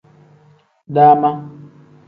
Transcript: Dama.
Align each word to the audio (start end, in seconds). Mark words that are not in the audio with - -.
Dama. 0.95 1.31